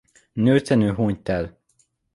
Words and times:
Nőtlenül 0.33 0.93
hunyt 0.93 1.29
el. 1.29 1.57